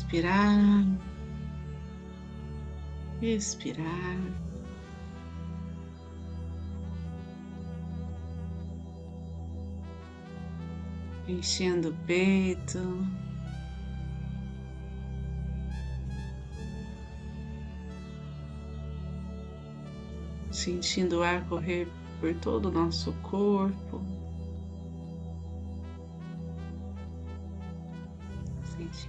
Inspirar, 0.00 0.86
expirar. 3.20 4.18
Enchendo 11.28 11.90
o 11.90 11.94
peito. 12.06 13.06
Sentindo 20.50 21.18
o 21.18 21.22
ar 21.22 21.46
correr 21.46 21.86
por 22.20 22.34
todo 22.36 22.70
o 22.70 22.72
nosso 22.72 23.12
corpo. 23.22 24.19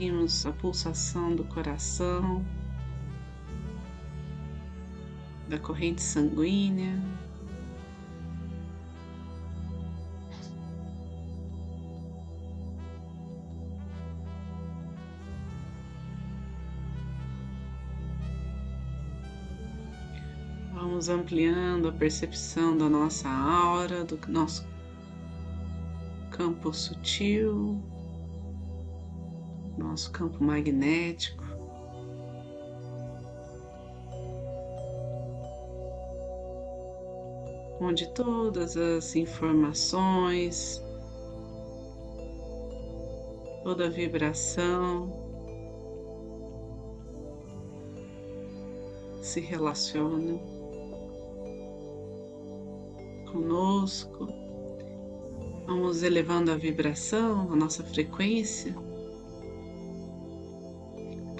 Sentimos 0.01 0.47
a 0.47 0.51
pulsação 0.51 1.35
do 1.35 1.43
coração, 1.43 2.43
da 5.47 5.59
corrente 5.59 6.01
sanguínea. 6.01 6.99
Vamos 20.73 21.09
ampliando 21.09 21.87
a 21.87 21.91
percepção 21.91 22.75
da 22.75 22.89
nossa 22.89 23.29
aura, 23.29 24.03
do 24.03 24.19
nosso 24.27 24.67
campo 26.31 26.73
sutil 26.73 27.79
nosso 29.83 30.11
campo 30.11 30.43
magnético. 30.43 31.43
Onde 37.79 38.07
todas 38.13 38.77
as 38.77 39.15
informações, 39.15 40.83
toda 43.63 43.87
a 43.87 43.89
vibração 43.89 45.11
se 49.21 49.39
relaciona 49.39 50.39
conosco. 53.31 54.27
Vamos 55.65 56.03
elevando 56.03 56.51
a 56.51 56.55
vibração, 56.55 57.51
a 57.51 57.55
nossa 57.55 57.83
frequência 57.83 58.75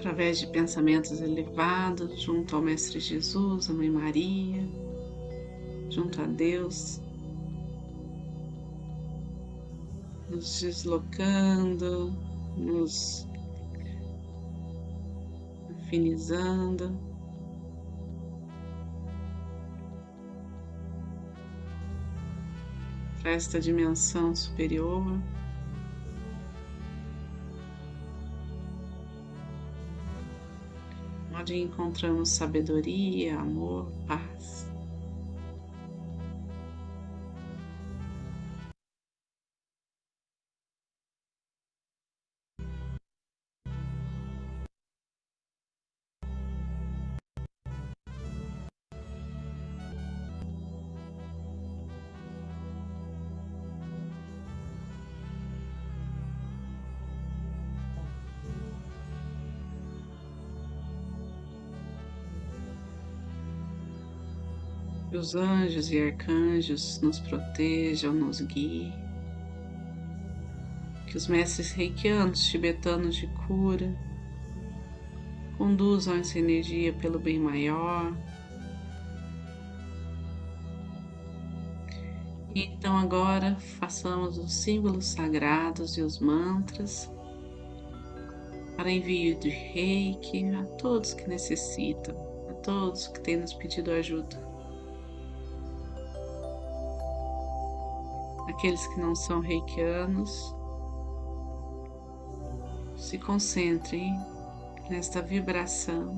através 0.02 0.40
de 0.40 0.48
pensamentos 0.48 1.22
elevados 1.22 2.24
junto 2.24 2.56
ao 2.56 2.62
Mestre 2.62 3.00
Jesus, 3.00 3.70
a 3.70 3.74
Mãe 3.74 3.88
Maria, 3.88 4.68
junto 5.92 6.20
a 6.20 6.26
Deus, 6.26 7.00
nos 10.28 10.60
deslocando, 10.60 12.12
nos 12.58 13.28
afinizando. 15.84 16.98
Para 23.22 23.34
esta 23.34 23.60
dimensão 23.60 24.36
superior. 24.36 25.22
Onde 31.52 31.62
encontramos 31.64 32.30
sabedoria, 32.30 33.38
amor, 33.40 33.92
paz. 34.08 34.31
Que 65.12 65.18
os 65.18 65.36
anjos 65.36 65.92
e 65.92 66.02
arcanjos 66.02 67.02
nos 67.02 67.20
protejam, 67.20 68.14
nos 68.14 68.40
guiem. 68.40 68.94
Que 71.06 71.18
os 71.18 71.28
mestres 71.28 71.74
reikianos 71.74 72.46
tibetanos 72.46 73.18
de 73.18 73.28
cura 73.46 73.94
conduzam 75.58 76.16
essa 76.16 76.40
energia 76.40 76.94
pelo 76.94 77.20
bem 77.20 77.38
maior. 77.38 78.16
Então 82.56 82.96
agora 82.98 83.58
façamos 83.58 84.38
os 84.38 84.54
símbolos 84.54 85.08
sagrados 85.08 85.98
e 85.98 86.02
os 86.02 86.20
mantras 86.20 87.12
para 88.78 88.90
envio 88.90 89.38
de 89.38 89.50
reiki 89.50 90.46
a 90.56 90.64
todos 90.78 91.14
que 91.14 91.28
necessitam, 91.28 92.16
a 92.50 92.54
todos 92.54 93.10
que 93.10 93.20
têm 93.20 93.36
nos 93.36 93.54
pedido 93.54 93.92
ajuda. 93.92 94.51
Aqueles 98.62 98.86
que 98.86 99.00
não 99.00 99.16
são 99.16 99.40
reikianos, 99.40 100.56
se 102.96 103.18
concentrem 103.18 104.14
nesta 104.88 105.20
vibração, 105.20 106.14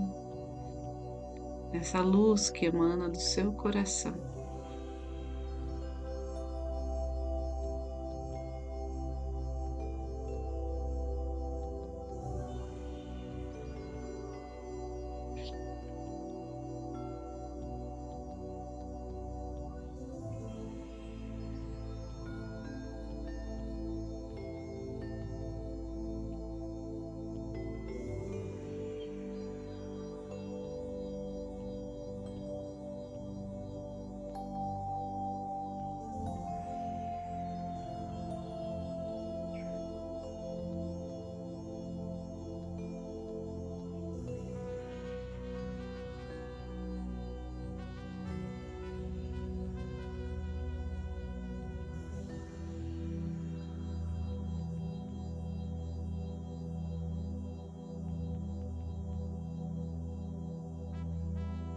nessa 1.72 2.02
luz 2.02 2.50
que 2.50 2.66
emana 2.66 3.08
do 3.08 3.18
seu 3.18 3.54
coração. 3.54 4.33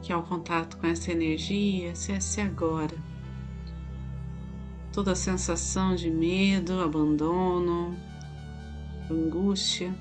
Que 0.07 0.13
ao 0.13 0.23
contato 0.23 0.77
com 0.77 0.87
essa 0.87 1.11
energia 1.11 1.93
cesse 1.97 2.41
agora. 2.41 2.97
Toda 4.93 5.17
sensação 5.17 5.97
de 5.97 6.09
medo, 6.09 6.81
abandono, 6.81 7.99
angústia. 9.11 9.93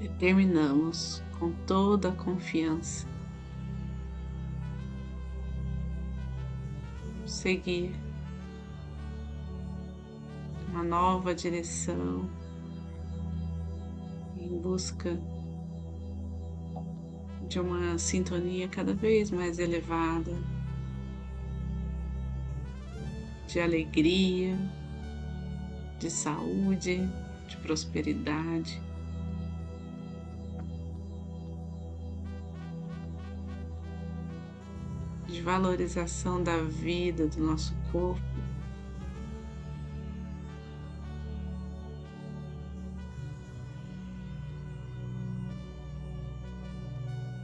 Determinamos 0.00 1.22
com 1.38 1.52
toda 1.64 2.08
a 2.08 2.12
confiança 2.12 3.06
seguir 7.24 7.94
uma 10.72 10.82
nova 10.82 11.32
direção 11.32 12.39
busca 14.60 15.18
de 17.48 17.58
uma 17.58 17.98
sintonia 17.98 18.68
cada 18.68 18.94
vez 18.94 19.30
mais 19.30 19.58
elevada, 19.58 20.32
de 23.48 23.58
alegria, 23.58 24.56
de 25.98 26.08
saúde, 26.08 27.00
de 27.48 27.56
prosperidade. 27.56 28.80
De 35.26 35.42
valorização 35.42 36.42
da 36.42 36.58
vida, 36.58 37.26
do 37.26 37.40
nosso 37.40 37.74
corpo. 37.90 38.29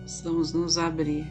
Precisamos 0.07 0.53
nos 0.53 0.79
abrir 0.79 1.27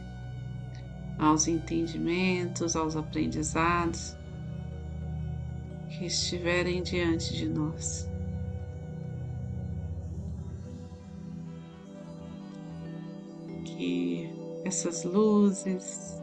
aos 1.17 1.47
entendimentos, 1.47 2.75
aos 2.75 2.97
aprendizados 2.97 4.17
que 5.87 6.07
estiverem 6.07 6.83
diante 6.83 7.33
de 7.33 7.47
nós. 7.47 8.09
Que 13.63 14.29
essas 14.65 15.05
luzes 15.05 16.21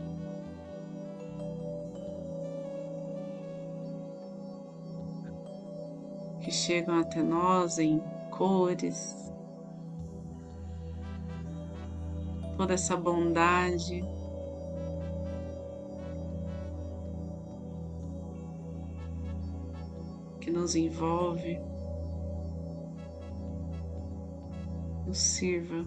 que 6.42 6.50
chegam 6.50 7.00
até 7.00 7.22
nós 7.22 7.78
em 7.78 7.98
cores, 8.30 9.31
toda 12.62 12.74
essa 12.74 12.96
bondade. 12.96 14.04
Nos 20.52 20.76
envolve, 20.76 21.58
nos 25.06 25.18
sirva, 25.18 25.86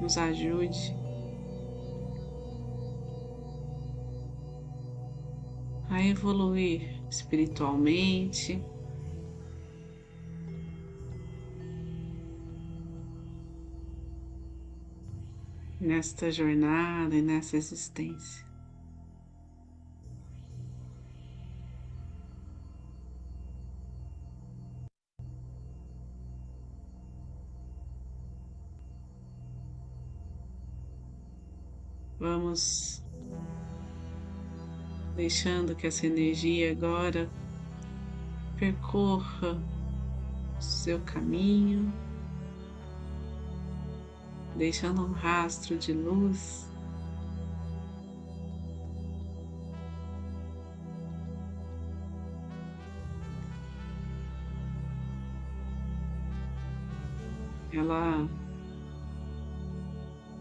nos 0.00 0.16
ajude. 0.16 0.96
A 5.90 6.02
evoluir 6.02 7.02
espiritualmente. 7.10 8.71
Nesta 15.82 16.30
jornada 16.30 17.16
e 17.16 17.20
nessa 17.20 17.56
existência. 17.56 18.46
Vamos 32.20 33.02
deixando 35.16 35.74
que 35.74 35.88
essa 35.88 36.06
energia 36.06 36.70
agora 36.70 37.28
percorra 38.56 39.60
o 40.56 40.62
seu 40.62 41.00
caminho, 41.00 41.92
deixando 44.56 45.02
um 45.02 45.12
rastro 45.12 45.76
de 45.76 45.92
luz. 45.92 46.70
Ela 57.72 58.28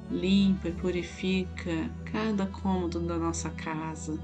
limpa 0.09 0.67
e 0.67 0.73
purifica 0.73 1.89
cada 2.11 2.45
cômodo 2.45 2.99
da 2.99 3.17
nossa 3.17 3.49
casa. 3.49 4.19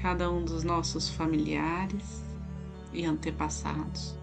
Cada 0.00 0.30
um 0.30 0.44
dos 0.44 0.64
nossos 0.64 1.10
familiares 1.10 2.25
e 2.92 3.04
antepassados. 3.04 4.18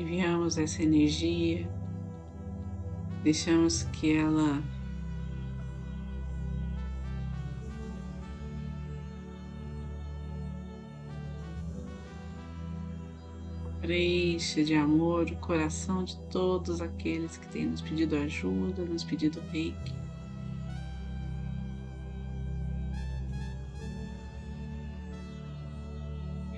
Enviamos 0.00 0.56
essa 0.56 0.82
energia, 0.82 1.68
deixamos 3.22 3.82
que 3.84 4.16
ela 4.16 4.62
preencha 13.82 14.64
de 14.64 14.74
amor 14.74 15.26
o 15.26 15.36
coração 15.36 16.04
de 16.04 16.16
todos 16.30 16.80
aqueles 16.80 17.36
que 17.36 17.48
têm 17.48 17.66
nos 17.66 17.82
pedido 17.82 18.16
ajuda, 18.16 18.84
nos 18.84 19.04
pedido 19.04 19.40
reiki. 19.52 20.00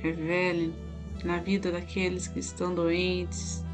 Revele 0.00 0.91
na 1.24 1.38
vida 1.38 1.70
daqueles 1.70 2.26
que 2.26 2.40
estão 2.40 2.74
doentes. 2.74 3.64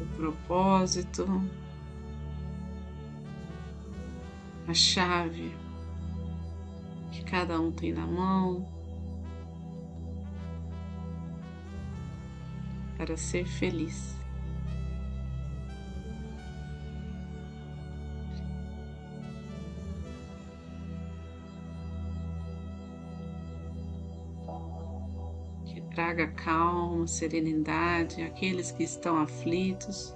O 0.00 0.16
propósito, 0.16 1.26
a 4.66 4.74
chave 4.74 5.54
que 7.12 7.22
cada 7.22 7.60
um 7.60 7.70
tem 7.70 7.92
na 7.92 8.06
mão 8.06 8.66
para 12.96 13.16
ser 13.16 13.46
feliz. 13.46 14.23
Traga 25.94 26.26
calma, 26.26 27.06
serenidade 27.06 28.20
àqueles 28.20 28.72
que 28.72 28.82
estão 28.82 29.16
aflitos, 29.16 30.12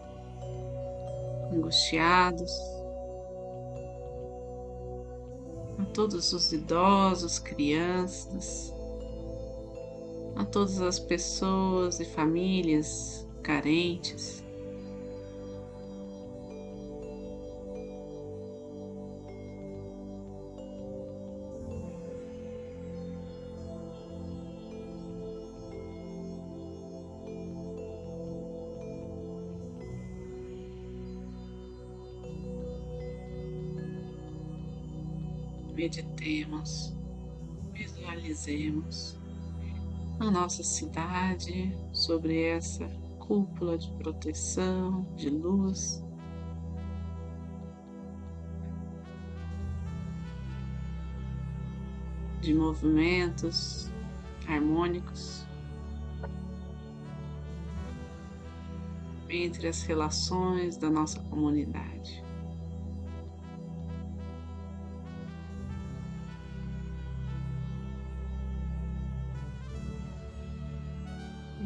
angustiados, 1.52 2.52
a 5.78 5.84
todos 5.94 6.32
os 6.32 6.52
idosos, 6.52 7.38
crianças, 7.38 8.74
a 10.34 10.44
todas 10.44 10.82
as 10.82 10.98
pessoas 10.98 12.00
e 12.00 12.04
famílias 12.04 13.24
carentes. 13.42 14.37
Meditemos, 35.78 36.92
visualizemos 37.72 39.16
a 40.18 40.28
nossa 40.28 40.64
cidade 40.64 41.72
sobre 41.92 42.42
essa 42.42 42.84
cúpula 43.20 43.78
de 43.78 43.88
proteção, 43.92 45.06
de 45.14 45.30
luz. 45.30 46.02
De 52.40 52.52
movimentos 52.52 53.88
harmônicos 54.48 55.46
entre 59.28 59.68
as 59.68 59.82
relações 59.82 60.76
da 60.76 60.90
nossa 60.90 61.20
comunidade. 61.20 62.27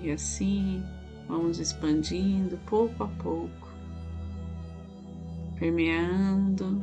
E 0.03 0.11
assim 0.11 0.83
vamos 1.29 1.61
expandindo 1.61 2.59
pouco 2.67 3.05
a 3.05 3.09
pouco, 3.09 3.69
permeando 5.59 6.83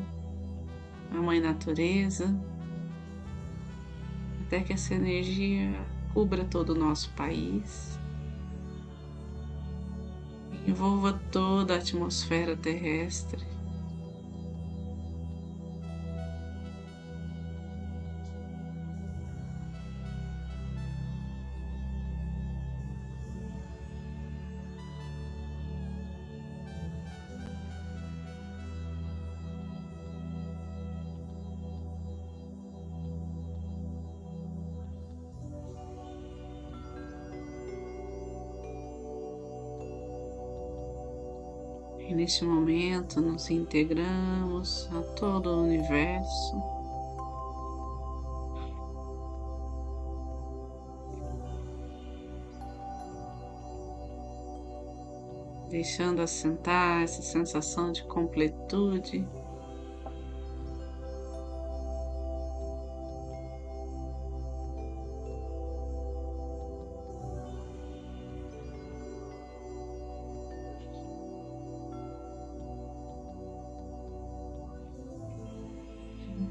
a 1.11 1.21
Mãe 1.21 1.41
Natureza, 1.41 2.33
até 4.45 4.61
que 4.61 4.71
essa 4.71 4.95
energia 4.95 5.85
cubra 6.13 6.45
todo 6.45 6.69
o 6.69 6.75
nosso 6.75 7.11
país, 7.11 7.99
envolva 10.65 11.19
toda 11.29 11.75
a 11.75 11.77
atmosfera 11.77 12.55
terrestre. 12.55 13.48
E 42.09 42.15
neste 42.15 42.43
momento 42.43 43.21
nos 43.21 43.51
integramos 43.51 44.89
a 44.91 44.99
todo 45.15 45.51
o 45.51 45.61
universo. 45.61 46.57
Deixando 55.69 56.23
assentar 56.23 57.03
essa 57.03 57.21
sensação 57.21 57.91
de 57.91 58.03
completude. 58.05 59.23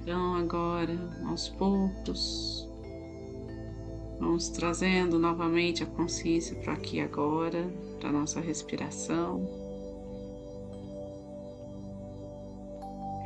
Então, 0.08 0.36
agora, 0.36 0.98
aos 1.26 1.50
poucos, 1.50 2.66
vamos 4.18 4.48
trazendo 4.48 5.18
novamente 5.18 5.82
a 5.82 5.86
consciência 5.86 6.56
para 6.62 6.72
aqui 6.72 6.98
agora, 6.98 7.70
para 8.00 8.10
nossa 8.10 8.40
respiração. 8.40 9.46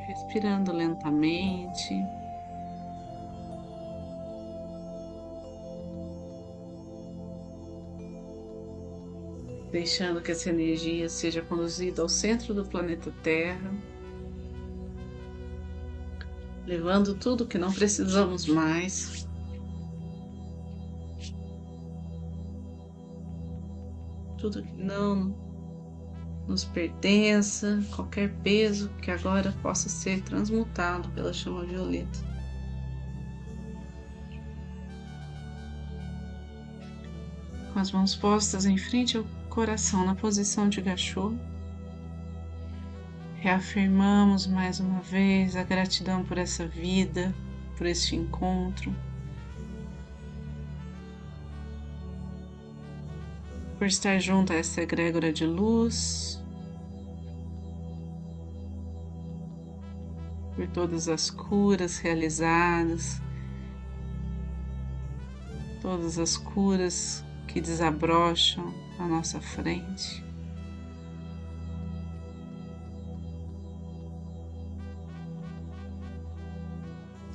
Respirando 0.08 0.72
lentamente. 0.72 1.94
Deixando 9.70 10.20
que 10.20 10.32
essa 10.32 10.50
energia 10.50 11.08
seja 11.08 11.42
conduzida 11.42 12.02
ao 12.02 12.08
centro 12.08 12.52
do 12.52 12.64
planeta 12.64 13.14
Terra 13.22 13.72
levando 16.72 17.14
tudo 17.14 17.46
que 17.46 17.58
não 17.58 17.70
precisamos 17.70 18.46
mais. 18.46 19.28
Tudo 24.38 24.62
que 24.62 24.82
não 24.82 25.36
nos 26.48 26.64
pertença, 26.64 27.82
qualquer 27.94 28.32
peso 28.42 28.88
que 29.02 29.10
agora 29.10 29.52
possa 29.62 29.90
ser 29.90 30.22
transmutado 30.22 31.10
pela 31.10 31.32
chama 31.32 31.64
violeta. 31.66 32.18
Com 37.74 37.78
as 37.78 37.92
mãos 37.92 38.16
postas 38.16 38.64
em 38.64 38.78
frente 38.78 39.18
ao 39.18 39.24
coração 39.50 40.06
na 40.06 40.14
posição 40.14 40.70
de 40.70 40.80
gachô, 40.80 41.34
Reafirmamos 43.42 44.46
mais 44.46 44.78
uma 44.78 45.00
vez 45.00 45.56
a 45.56 45.64
gratidão 45.64 46.22
por 46.22 46.38
essa 46.38 46.64
vida, 46.64 47.34
por 47.76 47.88
este 47.88 48.14
encontro, 48.14 48.94
por 53.76 53.88
estar 53.88 54.20
junto 54.20 54.52
a 54.52 54.56
essa 54.56 54.80
egrégora 54.80 55.32
de 55.32 55.44
luz, 55.44 56.40
por 60.54 60.68
todas 60.68 61.08
as 61.08 61.28
curas 61.28 61.98
realizadas, 61.98 63.20
todas 65.80 66.16
as 66.16 66.36
curas 66.36 67.24
que 67.48 67.60
desabrocham 67.60 68.72
à 69.00 69.08
nossa 69.08 69.40
frente. 69.40 70.31